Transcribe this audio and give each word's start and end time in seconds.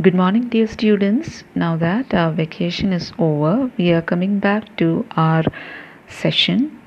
Good 0.00 0.14
morning, 0.14 0.48
dear 0.48 0.68
students. 0.68 1.42
Now 1.56 1.76
that 1.78 2.14
our 2.14 2.30
vacation 2.30 2.92
is 2.92 3.12
over, 3.18 3.68
we 3.76 3.90
are 3.90 4.00
coming 4.00 4.38
back 4.38 4.76
to 4.76 5.04
our 5.16 5.42
session. 6.06 6.80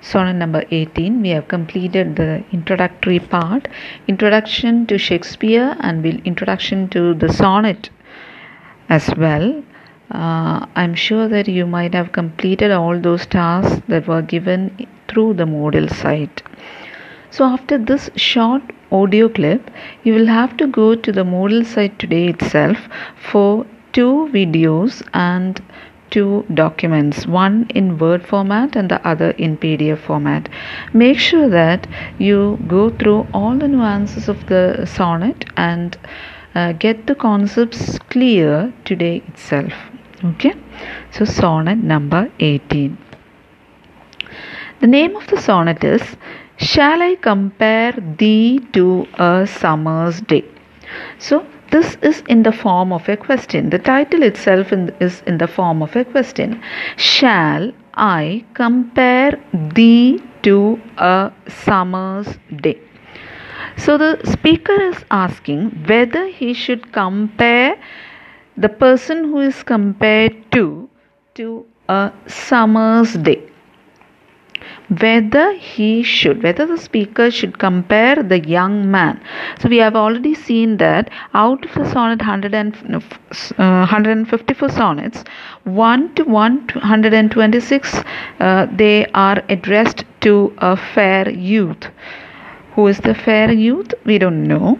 Sonnet 0.00 0.36
number 0.36 0.62
18. 0.70 1.22
We 1.22 1.30
have 1.30 1.48
completed 1.48 2.14
the 2.14 2.44
introductory 2.52 3.18
part, 3.18 3.66
introduction 4.06 4.86
to 4.86 4.96
Shakespeare, 4.96 5.76
and 5.80 6.04
we'll 6.04 6.20
introduction 6.24 6.88
to 6.90 7.14
the 7.14 7.32
sonnet 7.32 7.90
as 8.88 9.10
well. 9.16 9.64
Uh, 10.12 10.64
I'm 10.76 10.94
sure 10.94 11.26
that 11.26 11.48
you 11.48 11.66
might 11.66 11.94
have 11.94 12.12
completed 12.12 12.70
all 12.70 13.00
those 13.00 13.26
tasks 13.26 13.82
that 13.88 14.06
were 14.06 14.22
given 14.22 14.86
through 15.08 15.34
the 15.34 15.46
Moodle 15.46 15.92
site. 15.92 16.44
So, 17.30 17.44
after 17.44 17.76
this 17.76 18.08
short 18.14 18.62
audio 18.92 19.28
clip, 19.28 19.70
you 20.04 20.14
will 20.14 20.26
have 20.26 20.56
to 20.58 20.66
go 20.66 20.94
to 20.94 21.12
the 21.12 21.24
Moodle 21.24 21.64
site 21.64 21.98
today 21.98 22.28
itself 22.28 22.78
for 23.30 23.66
two 23.92 24.28
videos 24.32 25.02
and 25.12 25.62
two 26.10 26.44
documents, 26.54 27.26
one 27.26 27.66
in 27.74 27.98
Word 27.98 28.26
format 28.26 28.76
and 28.76 28.90
the 28.90 29.04
other 29.06 29.30
in 29.30 29.56
PDF 29.56 29.98
format. 29.98 30.48
Make 30.92 31.18
sure 31.18 31.48
that 31.48 31.86
you 32.18 32.58
go 32.68 32.90
through 32.90 33.26
all 33.32 33.56
the 33.58 33.68
nuances 33.68 34.28
of 34.28 34.46
the 34.46 34.84
sonnet 34.86 35.46
and 35.56 35.96
uh, 36.54 36.72
get 36.72 37.06
the 37.06 37.14
concepts 37.14 37.98
clear 38.10 38.72
today 38.84 39.22
itself. 39.28 39.72
Okay, 40.24 40.52
so 41.10 41.24
sonnet 41.24 41.78
number 41.78 42.30
18. 42.40 42.98
The 44.80 44.86
name 44.86 45.16
of 45.16 45.26
the 45.28 45.40
sonnet 45.40 45.82
is 45.82 46.02
Shall 46.62 47.02
I 47.02 47.16
compare 47.16 47.92
thee 48.18 48.60
to 48.72 49.08
a 49.18 49.48
summer's 49.48 50.20
day? 50.20 50.44
So, 51.18 51.44
this 51.72 51.96
is 52.02 52.22
in 52.28 52.44
the 52.44 52.52
form 52.52 52.92
of 52.92 53.08
a 53.08 53.16
question. 53.16 53.70
The 53.70 53.80
title 53.80 54.22
itself 54.22 54.72
in, 54.72 54.94
is 55.00 55.24
in 55.26 55.38
the 55.38 55.48
form 55.48 55.82
of 55.82 55.96
a 55.96 56.04
question. 56.04 56.62
Shall 56.96 57.72
I 57.94 58.44
compare 58.54 59.40
thee 59.52 60.22
to 60.42 60.80
a 60.98 61.32
summer's 61.48 62.38
day? 62.54 62.78
So, 63.76 63.98
the 63.98 64.20
speaker 64.24 64.80
is 64.80 65.04
asking 65.10 65.70
whether 65.88 66.28
he 66.28 66.54
should 66.54 66.92
compare 66.92 67.76
the 68.56 68.68
person 68.68 69.24
who 69.24 69.40
is 69.40 69.64
compared 69.64 70.52
to 70.52 70.88
to 71.34 71.66
a 71.88 72.12
summer's 72.28 73.14
day 73.14 73.51
whether 75.00 75.52
he 75.54 76.02
should 76.02 76.42
whether 76.42 76.66
the 76.66 76.76
speaker 76.76 77.30
should 77.30 77.58
compare 77.58 78.16
the 78.22 78.38
young 78.40 78.90
man. 78.90 79.20
So 79.60 79.68
we 79.68 79.78
have 79.78 79.96
already 79.96 80.34
seen 80.34 80.76
that 80.78 81.10
out 81.34 81.64
of 81.64 81.72
the 81.74 81.88
sonnet 81.90 82.20
100 82.20 82.54
and, 82.54 82.76
uh, 82.96 83.00
154 83.58 84.68
sonnets 84.68 85.24
1 85.64 86.14
to 86.14 86.24
126 86.24 87.94
uh, 88.40 88.66
they 88.72 89.06
are 89.14 89.42
addressed 89.48 90.04
to 90.20 90.52
a 90.58 90.76
fair 90.76 91.28
youth. 91.30 91.88
Who 92.74 92.86
is 92.86 92.98
the 92.98 93.14
fair 93.14 93.52
youth? 93.52 93.92
We 94.04 94.18
don't 94.18 94.44
know. 94.44 94.78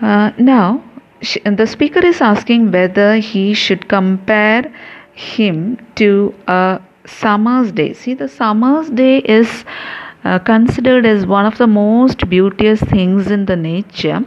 Uh, 0.00 0.30
now 0.38 0.84
the 1.44 1.66
speaker 1.66 2.04
is 2.04 2.20
asking 2.20 2.70
whether 2.70 3.16
he 3.16 3.52
should 3.54 3.88
compare 3.88 4.72
him 5.12 5.78
to 5.96 6.32
a 6.46 6.80
summer's 7.08 7.72
day. 7.72 7.92
See, 7.92 8.14
the 8.14 8.28
summer's 8.28 8.90
day 8.90 9.18
is 9.18 9.64
uh, 10.24 10.38
considered 10.38 11.06
as 11.06 11.26
one 11.26 11.46
of 11.46 11.58
the 11.58 11.66
most 11.66 12.28
beauteous 12.28 12.80
things 12.80 13.30
in 13.30 13.46
the 13.46 13.56
nature 13.56 14.20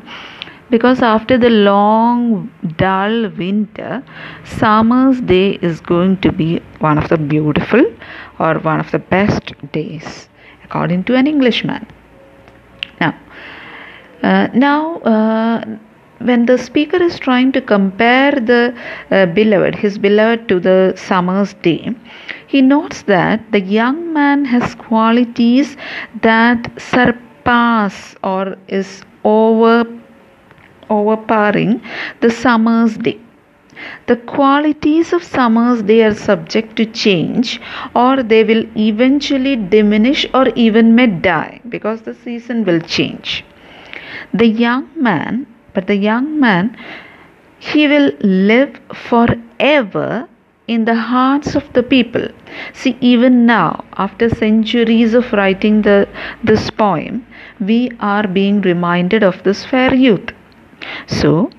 because 0.70 1.02
after 1.02 1.38
the 1.38 1.50
long 1.50 2.50
dull 2.78 3.30
winter 3.32 4.02
summer's 4.46 5.20
day 5.22 5.52
is 5.70 5.82
going 5.82 6.16
to 6.22 6.32
be 6.32 6.60
one 6.80 6.98
of 6.98 7.10
the 7.10 7.18
beautiful 7.18 7.84
or 8.40 8.58
one 8.60 8.80
of 8.80 8.90
the 8.92 9.00
best 9.00 9.54
days 9.74 10.30
according 10.64 11.04
to 11.04 11.16
an 11.16 11.28
englishman 11.28 11.86
now 13.02 13.14
uh, 14.24 14.48
now 14.54 14.98
uh, 15.00 15.66
when 16.20 16.46
the 16.46 16.58
speaker 16.58 17.02
is 17.02 17.20
trying 17.20 17.52
to 17.52 17.62
compare 17.62 18.32
the 18.32 18.76
uh, 19.10 19.26
beloved, 19.26 19.76
his 19.76 19.98
beloved, 19.98 20.48
to 20.48 20.60
the 20.60 20.94
summer's 20.96 21.54
day, 21.56 21.94
he 22.52 22.62
notes 22.62 23.02
that 23.04 23.52
the 23.52 23.62
young 23.62 23.98
man 24.14 24.46
has 24.54 24.76
qualities 24.76 25.76
that 26.22 26.70
surpass 26.92 28.16
or 28.24 28.56
is 28.68 29.04
over 29.24 29.76
overpowering 30.90 31.82
the 32.20 32.30
summer's 32.30 32.98
day. 32.98 33.20
The 34.08 34.18
qualities 34.18 35.14
of 35.14 35.24
summer's 35.24 35.84
they 35.84 36.04
are 36.04 36.14
subject 36.14 36.76
to 36.80 36.86
change 36.86 37.62
or 37.96 38.22
they 38.22 38.44
will 38.44 38.66
eventually 38.78 39.56
diminish 39.56 40.26
or 40.34 40.50
even 40.50 40.94
may 40.94 41.08
die 41.08 41.62
because 41.70 42.02
the 42.02 42.14
season 42.14 42.66
will 42.66 42.82
change. 42.82 43.46
The 44.34 44.48
young 44.48 44.90
man 44.96 45.48
but 45.74 45.88
the 45.88 45.96
young 45.96 46.40
man, 46.40 46.78
he 47.60 47.88
will 47.88 48.12
live 48.22 48.80
forever 48.94 50.28
in 50.68 50.86
the 50.86 50.96
hearts 50.96 51.56
of 51.56 51.72
the 51.74 51.84
people. 51.84 52.28
See, 52.74 52.98
even 53.02 53.46
now, 53.46 53.84
after 53.98 54.30
centuries 54.30 55.14
of 55.14 55.32
writing 55.34 55.82
the, 55.82 56.08
this 56.44 56.70
poem, 56.70 57.26
we 57.60 57.92
are 58.00 58.28
being 58.28 58.62
reminded 58.62 59.24
of 59.24 59.44
this 59.44 59.66
fair 59.66 59.94
youth. 59.94 60.32
So, 61.08 61.50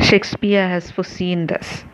Shakespeare 0.00 0.68
has 0.68 0.90
foreseen 0.90 1.46
this. 1.46 1.84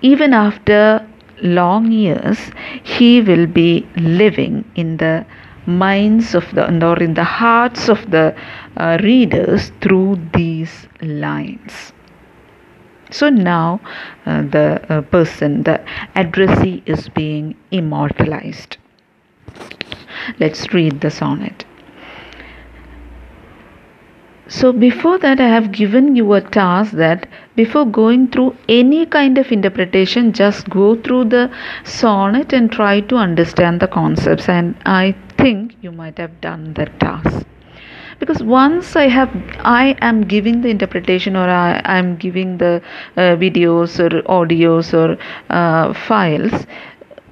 Even 0.00 0.32
after 0.32 1.06
long 1.42 1.90
years, 1.92 2.50
he 2.82 3.20
will 3.20 3.46
be 3.46 3.86
living 3.96 4.64
in 4.74 4.96
the 4.96 5.26
minds 5.66 6.34
of 6.34 6.48
the 6.54 6.64
or 6.86 6.98
in 7.02 7.14
the 7.14 7.24
hearts 7.24 7.88
of 7.88 8.10
the 8.10 8.34
uh, 8.76 8.96
readers 9.02 9.72
through 9.80 10.16
these 10.32 10.86
lines 11.02 11.92
so 13.10 13.28
now 13.28 13.80
uh, 14.26 14.42
the 14.42 14.80
uh, 14.88 15.00
person 15.02 15.62
the 15.62 15.80
addressee 16.14 16.82
is 16.86 17.08
being 17.10 17.54
immortalized. 17.70 18.76
Let's 20.40 20.72
read 20.72 21.00
the 21.00 21.10
sonnet. 21.10 21.64
So 24.48 24.72
before 24.72 25.18
that 25.18 25.40
i 25.40 25.48
have 25.48 25.72
given 25.72 26.14
you 26.14 26.32
a 26.34 26.40
task 26.40 26.92
that 26.92 27.26
before 27.56 27.84
going 27.84 28.28
through 28.28 28.54
any 28.68 29.04
kind 29.04 29.38
of 29.38 29.50
interpretation 29.50 30.32
just 30.32 30.70
go 30.70 30.94
through 30.94 31.24
the 31.24 31.50
sonnet 31.84 32.52
and 32.52 32.70
try 32.70 33.00
to 33.00 33.16
understand 33.16 33.80
the 33.80 33.88
concepts. 33.88 34.48
And 34.48 34.76
i 34.86 35.16
think 35.36 35.76
you 35.80 35.90
might 35.90 36.18
have 36.18 36.40
done 36.40 36.74
that 36.74 36.98
task 37.00 37.46
because 38.18 38.42
once 38.42 38.96
i 38.96 39.06
have 39.08 39.30
i 39.60 39.96
am 40.00 40.22
giving 40.22 40.60
the 40.62 40.68
interpretation 40.68 41.36
or 41.36 41.48
i 41.48 41.80
am 41.84 42.16
giving 42.16 42.58
the 42.58 42.82
uh, 43.16 43.36
videos 43.44 43.98
or 43.98 44.22
audios 44.22 44.92
or 44.94 45.18
uh, 45.50 45.92
files 45.92 46.66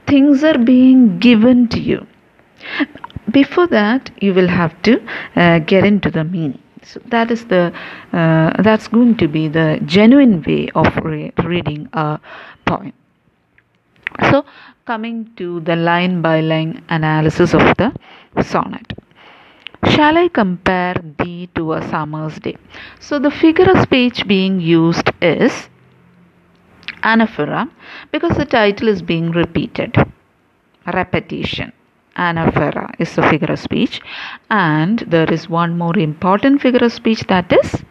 things 0.06 0.44
are 0.44 0.58
being 0.58 1.18
given 1.18 1.68
to 1.68 1.80
you. 1.80 2.06
Before 3.30 3.66
that 3.68 4.10
you 4.20 4.34
will 4.34 4.48
have 4.48 4.80
to 4.82 5.00
uh, 5.36 5.58
get 5.60 5.84
into 5.84 6.10
the 6.10 6.24
meaning. 6.24 6.60
So 6.82 7.00
that 7.06 7.30
is 7.30 7.46
the 7.46 7.72
uh, 8.12 8.62
that's 8.62 8.88
going 8.88 9.16
to 9.16 9.28
be 9.28 9.48
the 9.48 9.80
genuine 9.86 10.42
way 10.42 10.68
of 10.74 10.96
re- 10.98 11.32
reading 11.42 11.88
a 11.92 12.20
poem. 12.66 12.92
So 14.30 14.44
coming 14.84 15.30
to 15.36 15.60
the 15.60 15.76
line 15.76 16.20
by 16.20 16.40
line 16.40 16.84
analysis 16.88 17.54
of 17.54 17.62
the 17.78 17.92
sonnet 18.42 18.92
Shall 19.90 20.16
I 20.18 20.28
compare 20.28 20.94
thee 21.18 21.48
to 21.54 21.74
a 21.74 21.82
summer's 21.88 22.38
day? 22.38 22.56
So, 23.00 23.18
the 23.18 23.30
figure 23.30 23.70
of 23.70 23.82
speech 23.82 24.26
being 24.26 24.60
used 24.60 25.10
is 25.20 25.68
anaphora 27.02 27.70
because 28.10 28.36
the 28.36 28.46
title 28.46 28.88
is 28.88 29.02
being 29.02 29.30
repeated. 29.30 29.96
Repetition 30.86 31.72
anaphora 32.16 32.94
is 32.98 33.14
the 33.16 33.22
figure 33.22 33.52
of 33.52 33.58
speech 33.58 34.00
and 34.50 35.00
there 35.14 35.32
is 35.32 35.48
one 35.48 35.76
more 35.76 35.96
important 35.98 36.60
figure 36.60 36.84
of 36.84 36.92
speech 36.92 37.22
that 37.32 37.52
is 37.52 37.82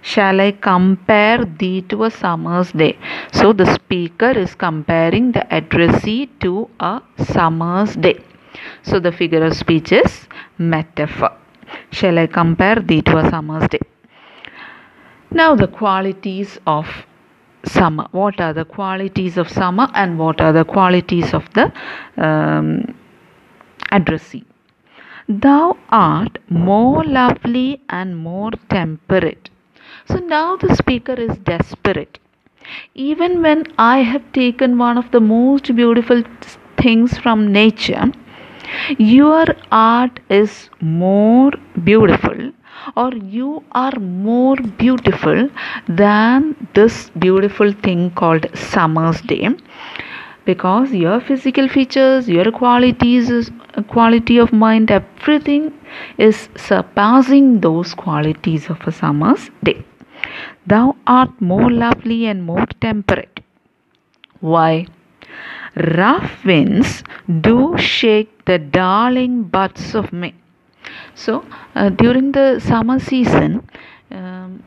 shall 0.00 0.40
i 0.40 0.50
compare 0.50 1.44
thee 1.60 1.80
to 1.82 2.04
a 2.04 2.10
summer's 2.10 2.70
day 2.72 2.96
so 3.32 3.52
the 3.52 3.66
speaker 3.74 4.30
is 4.44 4.54
comparing 4.54 5.32
the 5.32 5.44
addressee 5.58 6.26
to 6.44 6.68
a 6.80 6.94
summer's 7.32 7.94
day 7.96 8.18
so 8.82 9.00
the 9.00 9.12
figure 9.20 9.44
of 9.44 9.54
speech 9.56 9.92
is 9.92 10.28
metaphor 10.74 11.32
shall 11.90 12.18
i 12.18 12.26
compare 12.26 12.80
thee 12.90 13.02
to 13.02 13.16
a 13.18 13.28
summer's 13.30 13.68
day 13.68 13.84
now 15.30 15.54
the 15.54 15.68
qualities 15.68 16.58
of 16.66 16.86
summer 17.64 18.06
what 18.10 18.40
are 18.40 18.52
the 18.52 18.64
qualities 18.64 19.38
of 19.38 19.48
summer 19.48 19.88
and 19.94 20.18
what 20.18 20.40
are 20.40 20.52
the 20.52 20.64
qualities 20.64 21.32
of 21.32 21.44
the 21.54 21.72
um, 22.16 22.68
addressee. 23.92 24.44
Thou 25.28 25.76
art 25.90 26.38
more 26.48 27.04
lovely 27.04 27.80
and 27.88 28.16
more 28.16 28.50
temperate. 28.68 29.50
So 30.08 30.16
now 30.16 30.56
the 30.56 30.74
speaker 30.74 31.14
is 31.14 31.36
desperate. 31.38 32.18
Even 32.94 33.42
when 33.42 33.64
I 33.78 33.98
have 33.98 34.32
taken 34.32 34.78
one 34.78 34.98
of 34.98 35.10
the 35.10 35.20
most 35.20 35.74
beautiful 35.76 36.22
things 36.76 37.18
from 37.18 37.52
nature, 37.52 38.10
your 38.98 39.46
art 39.70 40.20
is 40.28 40.70
more 40.80 41.52
beautiful 41.84 42.52
or 42.96 43.12
you 43.14 43.62
are 43.72 43.98
more 43.98 44.56
beautiful 44.56 45.48
than 45.88 46.54
this 46.74 47.10
beautiful 47.10 47.72
thing 47.72 48.10
called 48.10 48.46
summer's 48.54 49.20
day. 49.22 49.48
Because 50.44 50.92
your 50.92 51.20
physical 51.20 51.68
features 51.68 52.28
your 52.28 52.50
qualities 52.50 53.50
quality 53.88 54.38
of 54.38 54.52
mind 54.52 54.90
everything 54.90 55.72
is 56.18 56.48
surpassing 56.56 57.60
those 57.60 57.94
qualities 57.94 58.68
of 58.68 58.80
a 58.86 58.92
summer's 58.92 59.50
day. 59.62 59.84
Thou 60.66 60.96
art 61.06 61.40
more 61.40 61.70
lovely 61.70 62.26
and 62.26 62.44
more 62.44 62.66
temperate. 62.80 63.40
Why 64.40 64.86
rough 65.98 66.44
winds 66.44 67.02
do 67.40 67.76
shake 67.78 68.44
the 68.44 68.58
darling 68.58 69.42
buds 69.44 69.94
of 69.94 70.12
may 70.12 70.34
so 71.14 71.44
uh, 71.74 71.88
during 71.88 72.32
the 72.32 72.58
summer 72.58 72.98
season 72.98 73.66
um, 74.10 74.62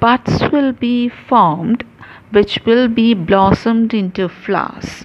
buds 0.00 0.42
will 0.52 0.72
be 0.72 1.08
formed 1.08 1.84
which 2.32 2.58
will 2.64 2.88
be 2.88 3.14
blossomed 3.14 3.94
into 3.94 4.28
flowers. 4.28 5.04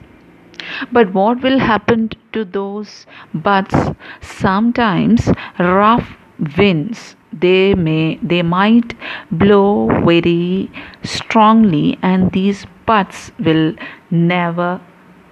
But 0.92 1.14
what 1.14 1.42
will 1.42 1.60
happen 1.60 2.10
to 2.34 2.46
those 2.46 3.06
buds? 3.34 3.76
Sometimes 4.22 5.30
rough 5.60 6.18
winds 6.58 7.17
they 7.34 7.74
may 7.74 8.20
they 8.22 8.42
might 8.42 8.94
blow 9.32 9.90
very 10.06 10.72
strongly 11.04 11.98
and 12.02 12.32
these 12.32 12.66
buds 12.86 13.32
will 13.40 13.74
never 14.12 14.82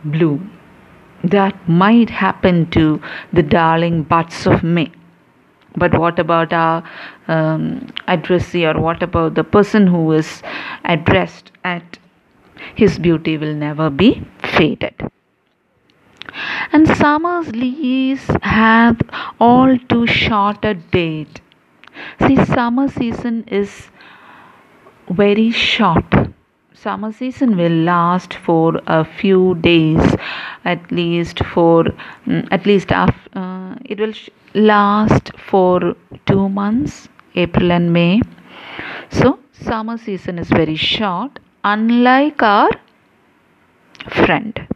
bloom. 0.03 0.51
That 1.23 1.67
might 1.67 2.09
happen 2.09 2.69
to 2.71 3.01
the 3.33 3.41
darling 3.41 4.03
buds 4.03 4.45
of 4.45 4.63
may. 4.63 4.91
But 5.77 5.97
what 5.97 6.19
about 6.19 6.53
our 6.53 6.83
um, 7.27 7.87
addressee 8.07 8.65
or 8.65 8.79
what 8.79 9.01
about 9.01 9.35
the 9.35 9.43
person 9.43 9.87
who 9.87 10.11
is 10.11 10.41
addressed 10.83 11.51
at 11.63 11.97
his 12.75 12.97
beauty 12.99 13.37
will 13.37 13.53
never 13.53 13.89
be 13.89 14.25
faded. 14.39 14.93
And 16.71 16.87
summer's 16.87 17.47
leaves 17.55 18.29
have 18.41 18.99
all 19.39 19.77
too 19.89 20.05
short 20.07 20.63
a 20.63 20.73
date 20.73 21.41
see 22.21 22.43
summer 22.45 22.87
season 22.87 23.43
is 23.47 23.89
very 25.09 25.51
short. 25.51 26.05
Summer 26.73 27.11
season 27.11 27.57
will 27.57 27.71
last 27.71 28.33
for 28.33 28.81
a 28.85 29.03
few 29.05 29.55
days 29.55 30.15
at 30.65 30.91
least 30.91 31.43
for 31.53 31.85
um, 32.27 32.47
at 32.51 32.65
least 32.65 32.91
after, 32.91 33.39
uh, 33.39 33.75
it 33.85 33.99
will 33.99 34.11
sh- 34.11 34.29
last 34.53 35.31
for 35.37 35.95
2 36.25 36.49
months 36.49 37.07
april 37.35 37.71
and 37.71 37.91
may. 37.93 38.21
So 39.09 39.39
summer 39.53 39.97
season 39.97 40.37
is 40.39 40.49
very 40.49 40.75
short 40.75 41.39
unlike 41.63 42.41
our 42.43 42.69
friend. 44.09 44.67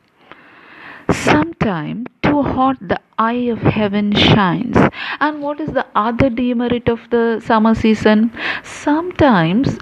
Sometime 1.11 2.05
too 2.29 2.43
hot 2.43 2.77
the 2.81 2.99
eye 3.17 3.49
of 3.53 3.59
heaven 3.59 4.13
shines. 4.13 4.77
And 5.19 5.41
what 5.41 5.59
is 5.59 5.69
the 5.69 5.85
other 5.95 6.29
demerit 6.29 6.87
of 6.87 6.99
the 7.09 7.41
summer 7.45 7.75
season? 7.75 8.31
Sometimes 8.63 9.77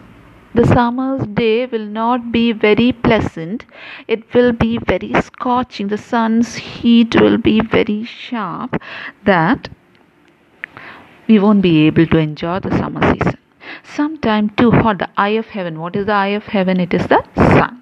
the 0.53 0.65
summer's 0.65 1.25
day 1.27 1.65
will 1.65 1.85
not 1.85 2.31
be 2.31 2.51
very 2.51 2.91
pleasant. 2.91 3.65
It 4.07 4.33
will 4.33 4.53
be 4.53 4.77
very 4.77 5.13
scorching. 5.21 5.89
The 5.89 5.97
sun's 5.97 6.55
heat 6.55 7.19
will 7.21 7.37
be 7.37 7.59
very 7.61 8.03
sharp 8.05 8.81
that 9.25 9.69
we 11.27 11.39
won't 11.39 11.61
be 11.61 11.85
able 11.87 12.07
to 12.07 12.17
enjoy 12.17 12.59
the 12.59 12.71
summer 12.77 13.01
season. 13.13 13.37
Sometime 13.83 14.49
too 14.51 14.71
hot 14.71 14.99
the 14.99 15.09
eye 15.17 15.35
of 15.43 15.47
heaven. 15.47 15.79
What 15.79 15.95
is 15.95 16.05
the 16.05 16.13
eye 16.13 16.37
of 16.41 16.45
heaven? 16.45 16.79
It 16.79 16.93
is 16.93 17.05
the 17.07 17.21
sun 17.35 17.81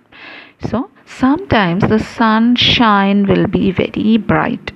so 0.70 0.90
sometimes 1.06 1.84
the 1.94 2.00
sunshine 2.00 3.26
will 3.28 3.48
be 3.48 3.72
very 3.72 4.18
bright 4.18 4.72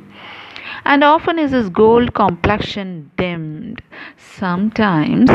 and 0.86 1.04
often 1.04 1.40
is 1.40 1.52
his 1.52 1.70
gold 1.70 2.14
complexion 2.14 3.12
dimmed 3.18 3.82
sometimes 4.18 5.30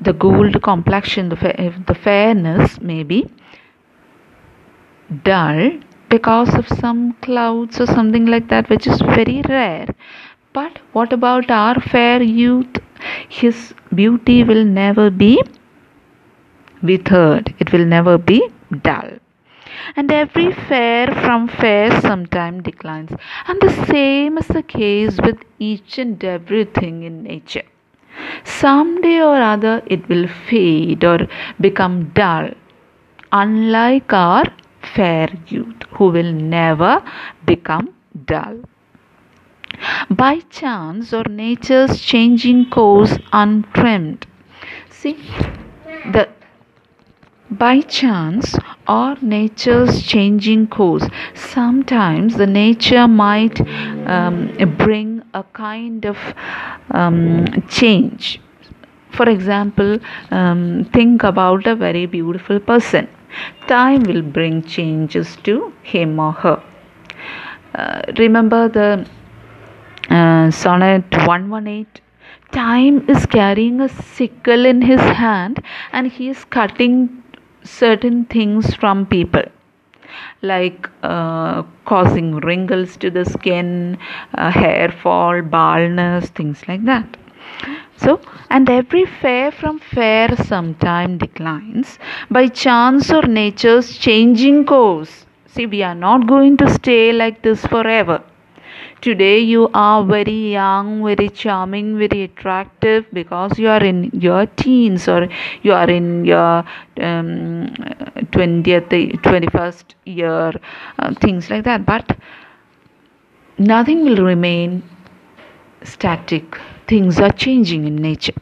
the 0.00 0.12
gold 0.12 0.62
complexion, 0.62 1.28
the, 1.30 1.36
fa- 1.36 1.82
the 1.86 1.94
fairness 1.94 2.80
may 2.80 3.02
be 3.02 3.26
dull 5.22 5.70
because 6.08 6.54
of 6.54 6.68
some 6.68 7.14
clouds 7.14 7.80
or 7.80 7.86
something 7.86 8.26
like 8.26 8.48
that, 8.48 8.68
which 8.68 8.86
is 8.86 9.00
very 9.00 9.42
rare. 9.48 9.88
But 10.52 10.78
what 10.92 11.12
about 11.12 11.50
our 11.50 11.80
fair 11.80 12.22
youth? 12.22 12.78
His 13.28 13.74
beauty 13.94 14.44
will 14.44 14.64
never 14.64 15.10
be 15.10 15.42
withered, 16.82 17.54
it 17.58 17.72
will 17.72 17.84
never 17.84 18.18
be 18.18 18.48
dull. 18.82 19.18
And 19.96 20.10
every 20.12 20.52
fair 20.52 21.06
from 21.06 21.48
fair 21.48 22.00
sometime 22.00 22.62
declines. 22.62 23.12
And 23.46 23.60
the 23.60 23.86
same 23.86 24.38
is 24.38 24.46
the 24.48 24.62
case 24.62 25.18
with 25.22 25.38
each 25.58 25.98
and 25.98 26.22
everything 26.24 27.02
in 27.02 27.22
nature. 27.22 27.64
Someday 28.44 29.20
or 29.20 29.36
other 29.36 29.82
it 29.86 30.08
will 30.08 30.28
fade 30.48 31.04
or 31.04 31.26
become 31.60 32.10
dull, 32.10 32.50
unlike 33.32 34.12
our 34.12 34.44
fair 34.94 35.28
youth 35.48 35.82
who 35.90 36.08
will 36.08 36.32
never 36.32 37.02
become 37.44 37.94
dull. 38.24 38.60
By 40.08 40.40
chance 40.48 41.12
or 41.12 41.24
nature's 41.24 42.00
changing 42.00 42.70
course 42.70 43.18
untrimmed. 43.32 44.26
See, 44.88 45.18
the 46.12 46.28
by 47.50 47.80
chance 47.80 48.56
or 48.88 49.16
nature's 49.22 50.02
changing 50.02 50.66
course. 50.68 51.06
Sometimes 51.34 52.36
the 52.36 52.46
nature 52.46 53.06
might 53.06 53.60
um, 54.06 54.52
bring 54.78 55.22
a 55.34 55.42
kind 55.42 56.04
of 56.04 56.18
um, 56.90 57.46
change. 57.68 58.40
For 59.12 59.28
example, 59.28 59.98
um, 60.30 60.88
think 60.92 61.22
about 61.22 61.66
a 61.66 61.74
very 61.74 62.06
beautiful 62.06 62.60
person. 62.60 63.08
Time 63.66 64.02
will 64.02 64.22
bring 64.22 64.62
changes 64.62 65.36
to 65.44 65.72
him 65.82 66.18
or 66.18 66.32
her. 66.32 66.62
Uh, 67.74 68.02
remember 68.18 68.68
the 68.68 69.06
uh, 70.10 70.50
sonnet 70.50 71.04
118 71.26 71.86
time 72.52 73.04
is 73.10 73.26
carrying 73.26 73.80
a 73.80 73.88
sickle 73.88 74.64
in 74.64 74.80
his 74.80 75.00
hand 75.00 75.62
and 75.92 76.06
he 76.06 76.28
is 76.28 76.44
cutting 76.44 77.22
certain 77.66 78.24
things 78.26 78.74
from 78.74 79.06
people 79.06 79.42
like 80.42 80.88
uh, 81.02 81.62
causing 81.84 82.36
wrinkles 82.36 82.96
to 82.98 83.10
the 83.10 83.24
skin, 83.24 83.98
uh, 84.34 84.50
hair 84.50 84.90
fall, 84.90 85.42
baldness, 85.42 86.28
things 86.30 86.66
like 86.68 86.84
that. 86.84 87.16
So, 87.96 88.20
and 88.50 88.68
every 88.68 89.04
fair 89.06 89.50
from 89.50 89.78
fair 89.78 90.36
sometime 90.36 91.18
declines 91.18 91.98
by 92.30 92.48
chance 92.48 93.10
or 93.10 93.22
nature's 93.22 93.96
changing 93.96 94.66
course. 94.66 95.26
See, 95.46 95.66
we 95.66 95.82
are 95.82 95.94
not 95.94 96.26
going 96.26 96.58
to 96.58 96.70
stay 96.70 97.12
like 97.12 97.42
this 97.42 97.64
forever 97.66 98.22
today 99.00 99.38
you 99.40 99.68
are 99.74 100.04
very 100.04 100.52
young 100.52 101.04
very 101.04 101.28
charming 101.28 101.98
very 101.98 102.22
attractive 102.22 103.04
because 103.12 103.58
you 103.58 103.68
are 103.68 103.82
in 103.82 104.10
your 104.12 104.46
teens 104.46 105.08
or 105.08 105.28
you 105.62 105.72
are 105.72 105.88
in 105.90 106.24
your 106.24 106.64
um, 107.00 107.68
20th 108.36 108.88
21st 109.22 109.94
year 110.04 110.52
uh, 110.98 111.14
things 111.14 111.50
like 111.50 111.64
that. 111.64 111.84
But 111.86 112.16
nothing 113.58 114.04
will 114.04 114.24
remain 114.24 114.82
static. 115.82 116.58
Things 116.86 117.18
are 117.20 117.30
changing 117.30 117.86
in 117.86 117.96
nature. 117.96 118.34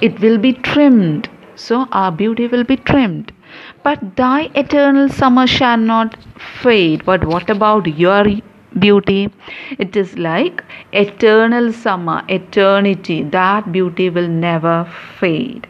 It 0.00 0.18
will 0.20 0.38
be 0.38 0.54
trimmed. 0.54 1.28
So 1.54 1.86
our 1.92 2.10
beauty 2.10 2.46
will 2.46 2.64
be 2.64 2.76
trimmed. 2.76 3.32
But 3.82 4.16
thy 4.16 4.50
eternal 4.54 5.08
summer 5.08 5.46
shall 5.46 5.76
not 5.76 6.16
fade. 6.62 7.04
But 7.04 7.24
what 7.24 7.50
about 7.50 7.86
your 7.86 8.24
beauty. 8.78 9.32
It 9.78 9.96
is 9.96 10.16
like 10.18 10.62
eternal 10.92 11.72
summer, 11.72 12.22
eternity. 12.28 13.22
That 13.22 13.70
beauty 13.72 14.10
will 14.10 14.28
never 14.28 14.90
fade, 15.18 15.66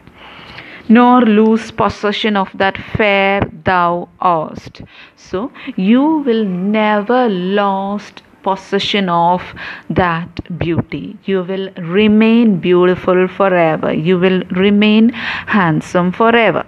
nor 0.87 1.21
lose 1.21 1.71
possession 1.71 2.35
of 2.35 2.49
that 2.55 2.77
fair 2.77 3.41
thou 3.63 4.09
art. 4.19 4.81
So 5.15 5.51
you 5.75 6.03
will 6.25 6.45
never 6.45 7.29
lost 7.29 8.23
possession 8.41 9.09
of 9.09 9.41
that 9.89 10.57
beauty. 10.57 11.17
You 11.25 11.43
will 11.43 11.69
remain 11.73 12.59
beautiful 12.59 13.27
forever. 13.27 13.93
You 13.93 14.17
will 14.17 14.43
remain 14.51 15.09
handsome 15.09 16.11
forever. 16.11 16.65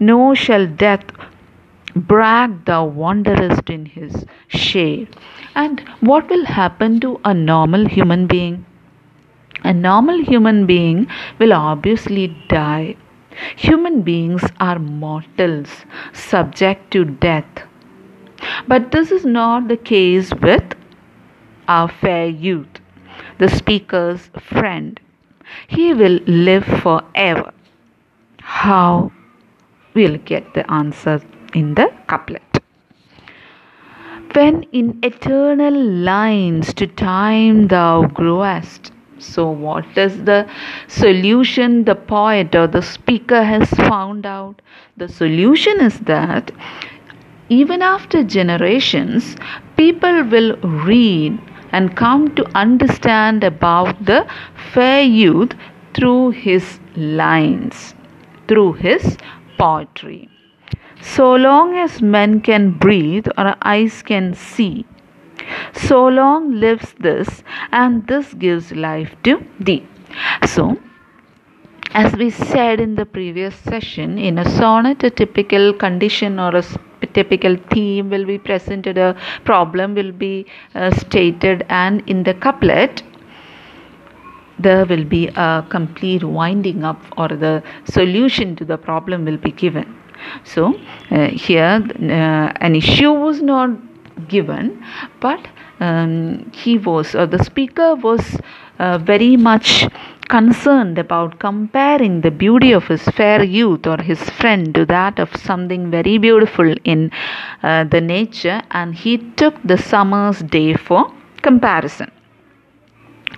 No 0.00 0.34
shall 0.34 0.66
death 0.66 1.04
brag 1.94 2.64
the 2.64 2.82
wanderest 2.84 3.70
in 3.70 3.86
his 3.86 4.24
shade. 4.48 5.08
And 5.60 5.80
what 6.08 6.30
will 6.30 6.44
happen 6.46 7.00
to 7.00 7.20
a 7.24 7.34
normal 7.34 7.86
human 7.88 8.26
being? 8.28 8.64
A 9.64 9.72
normal 9.72 10.22
human 10.22 10.66
being 10.66 11.08
will 11.40 11.52
obviously 11.52 12.28
die. 12.48 12.96
Human 13.56 14.02
beings 14.02 14.44
are 14.60 14.78
mortals, 14.78 15.68
subject 16.12 16.92
to 16.92 17.04
death. 17.04 17.64
But 18.68 18.92
this 18.92 19.10
is 19.10 19.24
not 19.24 19.66
the 19.66 19.76
case 19.76 20.32
with 20.34 20.76
our 21.66 21.88
fair 21.88 22.28
youth, 22.28 22.80
the 23.38 23.48
speaker's 23.48 24.30
friend. 24.40 25.00
He 25.66 25.92
will 25.92 26.20
live 26.26 26.64
forever. 26.64 27.52
How? 28.40 29.10
We'll 29.94 30.18
get 30.18 30.54
the 30.54 30.70
answer 30.70 31.20
in 31.52 31.74
the 31.74 31.92
couplet. 32.06 32.47
When 34.38 34.62
in 34.70 35.00
eternal 35.02 35.74
lines 35.74 36.72
to 36.74 36.86
time 36.86 37.66
thou 37.66 38.02
growest. 38.18 38.92
So, 39.18 39.50
what 39.50 39.98
is 39.98 40.22
the 40.22 40.46
solution 40.86 41.82
the 41.86 41.96
poet 41.96 42.54
or 42.54 42.68
the 42.68 42.82
speaker 42.82 43.42
has 43.42 43.68
found 43.70 44.26
out? 44.26 44.62
The 44.96 45.08
solution 45.08 45.80
is 45.80 45.98
that 46.12 46.52
even 47.48 47.82
after 47.82 48.22
generations, 48.22 49.34
people 49.76 50.22
will 50.22 50.56
read 50.92 51.36
and 51.72 51.96
come 51.96 52.32
to 52.36 52.48
understand 52.56 53.42
about 53.42 54.04
the 54.04 54.24
fair 54.72 55.02
youth 55.02 55.54
through 55.94 56.30
his 56.30 56.78
lines, 56.94 57.94
through 58.46 58.74
his 58.74 59.16
poetry. 59.58 60.28
So 61.00 61.34
long 61.34 61.76
as 61.76 62.02
men 62.02 62.40
can 62.40 62.72
breathe 62.72 63.26
or 63.36 63.54
eyes 63.62 64.02
can 64.02 64.34
see, 64.34 64.86
so 65.72 66.06
long 66.08 66.52
lives 66.60 66.94
this, 66.98 67.42
and 67.72 68.06
this 68.06 68.34
gives 68.34 68.72
life 68.72 69.14
to 69.22 69.44
thee. 69.60 69.86
So, 70.46 70.76
as 71.92 72.14
we 72.14 72.30
said 72.30 72.80
in 72.80 72.96
the 72.96 73.06
previous 73.06 73.54
session, 73.54 74.18
in 74.18 74.38
a 74.38 74.48
sonnet, 74.48 75.02
a 75.04 75.10
typical 75.10 75.72
condition 75.72 76.38
or 76.38 76.56
a 76.56 76.64
typical 77.14 77.56
theme 77.70 78.10
will 78.10 78.26
be 78.26 78.38
presented, 78.38 78.98
a 78.98 79.16
problem 79.44 79.94
will 79.94 80.12
be 80.12 80.46
uh, 80.74 80.90
stated, 80.90 81.64
and 81.68 82.02
in 82.08 82.24
the 82.24 82.34
couplet, 82.34 83.02
there 84.58 84.84
will 84.84 85.04
be 85.04 85.28
a 85.28 85.64
complete 85.70 86.24
winding 86.24 86.84
up 86.84 87.00
or 87.16 87.28
the 87.28 87.62
solution 87.84 88.56
to 88.56 88.64
the 88.64 88.76
problem 88.76 89.24
will 89.24 89.38
be 89.38 89.52
given. 89.52 89.97
So, 90.44 90.78
uh, 91.10 91.28
here 91.28 91.82
uh, 91.84 92.52
an 92.60 92.74
issue 92.74 93.12
was 93.12 93.42
not 93.42 93.70
given, 94.28 94.84
but 95.20 95.46
um, 95.80 96.50
he 96.52 96.78
was, 96.78 97.14
or 97.14 97.26
the 97.26 97.42
speaker 97.42 97.94
was 97.94 98.38
uh, 98.78 98.98
very 98.98 99.36
much 99.36 99.86
concerned 100.28 100.98
about 100.98 101.38
comparing 101.38 102.20
the 102.20 102.30
beauty 102.30 102.72
of 102.72 102.86
his 102.86 103.02
fair 103.02 103.42
youth 103.42 103.86
or 103.86 103.96
his 103.96 104.22
friend 104.30 104.74
to 104.74 104.84
that 104.84 105.18
of 105.18 105.34
something 105.36 105.90
very 105.90 106.18
beautiful 106.18 106.74
in 106.84 107.10
uh, 107.62 107.84
the 107.84 108.00
nature, 108.00 108.60
and 108.70 108.94
he 108.94 109.18
took 109.36 109.54
the 109.64 109.78
summer's 109.78 110.40
day 110.40 110.74
for 110.74 111.12
comparison. 111.42 112.10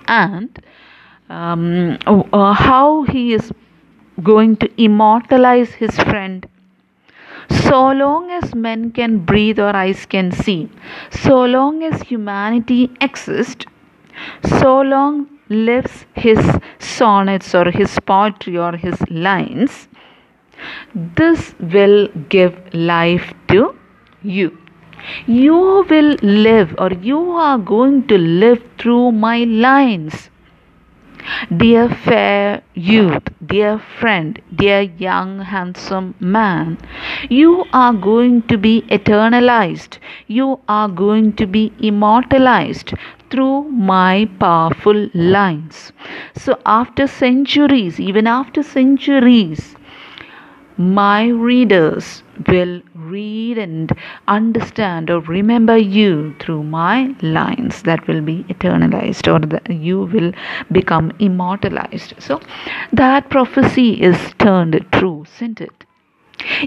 And 0.09 0.65
um, 1.29 1.99
uh, 2.07 2.53
how 2.53 3.05
he 3.05 3.33
is 3.33 3.53
going 4.23 4.57
to 4.57 4.83
immortalize 4.83 5.71
his 5.73 5.97
friend 5.99 6.47
so 7.51 7.91
long 7.93 8.31
as 8.31 8.55
men 8.55 8.91
can 8.93 9.19
breathe 9.19 9.59
or 9.59 9.75
eyes 9.75 10.07
can 10.07 10.31
see, 10.33 10.71
so 11.11 11.45
long 11.45 11.83
as 11.83 12.03
humanity 12.03 12.91
exists, 13.01 13.67
so 14.59 14.81
long 14.81 15.29
lives 15.49 16.07
his 16.15 16.39
sonnets 16.79 17.55
or 17.55 17.71
his 17.71 17.99
poetry 18.01 18.57
or 18.57 18.77
his 18.77 19.01
lines, 19.11 19.89
this 20.95 21.55
will 21.59 22.09
give 22.29 22.57
life 22.73 23.33
to 23.49 23.75
you. 24.23 24.57
You 25.27 25.87
will 25.89 26.17
live 26.23 26.75
or 26.79 26.93
you 26.93 27.31
are 27.33 27.59
going 27.59 28.07
to 28.09 28.19
live 28.19 28.63
through 28.79 29.13
my 29.13 29.45
lines. 29.45 30.29
Dear 31.55 31.89
fair 31.89 32.63
youth, 32.75 33.23
dear 33.45 33.79
friend, 33.79 34.41
dear 34.55 34.81
young 34.81 35.41
handsome 35.41 36.15
man, 36.19 36.79
you 37.29 37.65
are 37.73 37.93
going 37.93 38.43
to 38.43 38.57
be 38.57 38.83
eternalized. 38.83 39.99
You 40.27 40.61
are 40.69 40.89
going 40.89 41.35
to 41.35 41.47
be 41.47 41.73
immortalized 41.81 42.95
through 43.31 43.65
my 43.65 44.29
powerful 44.39 45.09
lines. 45.15 45.93
So, 46.35 46.59
after 46.65 47.07
centuries, 47.07 48.01
even 48.01 48.27
after 48.27 48.63
centuries, 48.63 49.77
my 50.77 51.27
readers 51.29 52.23
will 52.49 52.81
read 52.95 53.59
and 53.59 53.93
understand 54.27 55.11
or 55.11 55.21
remember 55.21 55.77
you 55.77 56.35
through 56.39 56.63
my 56.63 57.15
lines 57.21 57.83
that 57.83 58.07
will 58.09 58.23
be 58.23 58.45
eternalized 58.45 59.29
or 59.29 59.73
you 59.73 60.01
will 60.05 60.33
become 60.73 61.13
immortalized. 61.19 62.15
So 62.19 62.41
that 62.93 63.29
prophecy 63.29 64.01
is 64.01 64.33
turned 64.39 64.87
true, 64.91 65.27
isn't 65.37 65.61
it? 65.61 65.85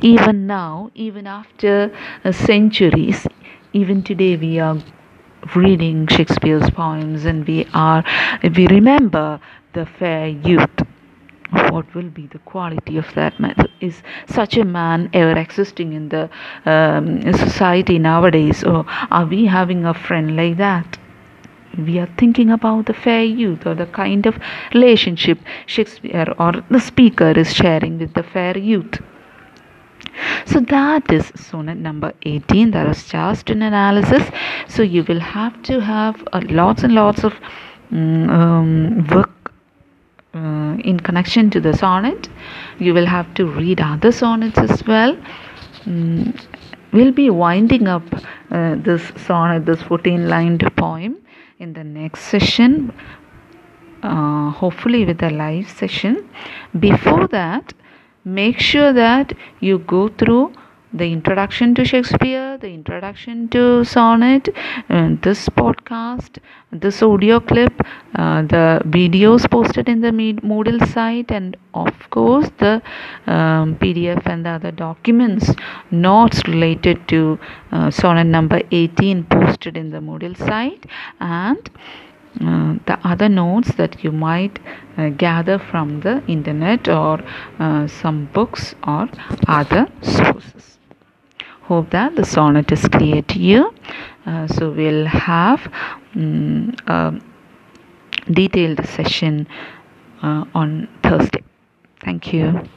Even 0.02 0.48
now, 0.48 0.92
even 0.96 1.28
after 1.28 1.92
uh, 2.24 2.32
centuries, 2.32 3.28
even 3.74 4.04
today 4.04 4.36
we 4.36 4.60
are 4.60 4.78
reading 5.56 6.08
Shakespeare's 6.08 6.70
poems 6.70 7.26
and 7.26 7.46
we 7.48 7.68
are 7.74 8.04
we 8.56 8.68
remember 8.68 9.40
the 9.74 9.86
fair 9.86 10.28
youth. 10.28 10.82
What 11.70 11.94
will 11.96 12.10
be 12.10 12.28
the 12.28 12.40
quality 12.40 12.98
of 12.98 13.14
that 13.14 13.40
man 13.40 13.56
is 13.80 14.02
such 14.28 14.58
a 14.58 14.66
man 14.66 15.10
ever 15.14 15.40
existing 15.40 15.94
in 15.94 16.10
the 16.10 16.30
um, 16.66 17.22
society 17.34 18.00
nowadays 18.00 18.64
or 18.64 18.86
are 19.12 19.26
we 19.26 19.46
having 19.46 19.86
a 19.86 19.94
friend 19.94 20.36
like 20.36 20.58
that? 20.58 20.98
We 21.78 22.00
are 22.00 22.10
thinking 22.18 22.50
about 22.52 22.86
the 22.88 22.94
fair 22.94 23.24
youth 23.24 23.66
or 23.66 23.76
the 23.76 23.86
kind 23.88 24.26
of 24.26 24.40
relationship 24.74 25.40
shakespeare 25.66 26.34
or 26.40 26.54
the 26.70 26.80
speaker 26.80 27.32
is 27.32 27.54
sharing 27.54 28.00
with 28.00 28.14
the 28.14 28.24
fair 28.24 28.58
youth 28.58 29.00
so 30.46 30.60
that 30.60 31.12
is 31.12 31.32
sonnet 31.36 31.78
number 31.78 32.14
18 32.24 32.72
that 32.72 32.88
is 32.88 33.06
just 33.06 33.50
an 33.50 33.62
analysis. 33.62 34.24
So 34.68 34.84
you 34.84 35.04
will 35.04 35.20
have 35.20 35.62
to 35.64 35.80
have 35.82 36.24
uh, 36.34 36.42
lots 36.50 36.84
and 36.84 36.94
lots 36.94 37.24
of 37.24 37.34
mm, 37.92 38.30
um, 38.30 39.08
work 39.08 39.52
uh, 40.34 40.78
in 40.84 41.00
connection 41.00 41.50
to 41.52 41.60
the 41.60 41.74
sonnet. 41.74 42.30
You 42.80 42.94
will 42.94 43.06
have 43.06 43.34
to 43.36 43.46
read 43.46 43.82
other 43.82 44.12
sonnets 44.12 44.58
as 44.60 44.86
well. 44.86 45.18
Mm, 45.86 46.40
we'll 46.92 47.12
be 47.12 47.30
winding 47.30 47.88
up 47.88 48.04
uh, 48.52 48.76
this 48.76 49.12
sonnet 49.26 49.66
this 49.66 49.82
14 49.82 50.30
lined 50.30 50.64
poem 50.76 51.18
in 51.60 51.74
the 51.74 51.84
next 51.84 52.22
session 52.22 52.94
uh, 54.04 54.52
hopefully 54.52 55.06
with 55.06 55.22
a 55.24 55.30
live 55.30 55.70
session. 55.70 56.30
Before 56.78 57.28
that 57.30 57.74
make 58.24 58.60
sure 58.60 58.94
that 58.94 59.34
you 59.60 59.80
go 59.80 60.08
through 60.08 60.54
the 60.94 61.12
introduction 61.12 61.74
to 61.74 61.84
Shakespeare, 61.84 62.58
the 62.60 62.68
introduction 62.68 63.48
to 63.50 63.84
sonnet, 63.84 64.50
uh, 64.90 65.10
this 65.24 65.50
podcast, 65.50 66.38
this 66.72 67.02
audio 67.02 67.40
clip, 67.40 67.74
uh, 68.16 68.44
the 68.44 68.80
videos 68.86 69.50
posted 69.50 69.90
in 69.90 70.02
the 70.02 70.12
Moodle 70.12 70.88
site, 70.94 71.32
and 71.32 71.58
of 71.74 71.92
course 72.12 72.50
the 72.60 72.82
um, 73.26 73.76
PDF 73.78 74.28
and 74.28 74.46
the 74.46 74.52
other 74.52 74.72
documents, 74.72 75.52
notes 75.90 76.42
related 76.48 77.08
to 77.08 77.40
uh, 77.72 77.90
sonnet 77.90 78.26
number 78.26 78.62
18 78.72 79.24
posted 79.24 79.76
in 79.76 79.90
the 79.90 80.00
Moodle 80.00 80.38
site, 80.38 80.86
and 81.20 81.72
uh, 82.42 82.76
the 82.86 83.00
other 83.04 83.30
notes 83.30 83.76
that 83.76 84.04
you 84.04 84.12
might 84.12 84.60
uh, 84.98 85.10
gather 85.10 85.60
from 85.60 86.02
the 86.02 86.24
internet 86.28 86.88
or 86.88 87.24
uh, 87.60 87.88
some 87.88 88.26
books 88.34 88.76
or 88.88 89.08
other 89.48 89.88
sources. 90.02 90.78
Hope 91.64 91.92
that 91.92 92.16
the 92.16 92.26
sonnet 92.26 92.72
is 92.72 92.88
clear 92.88 93.22
to 93.22 93.40
you. 93.40 93.74
Uh, 94.26 94.48
so 94.48 94.72
we'll 94.72 95.06
have 95.06 95.72
um, 96.16 96.76
a 96.88 97.14
detailed 98.32 98.86
session 98.86 99.48
uh, 100.22 100.46
on 100.54 100.90
thursday. 101.04 101.44
Thank 102.04 102.34
you 102.34 102.68